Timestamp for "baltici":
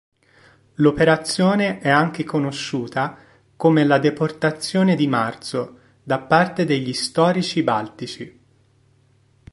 7.61-8.39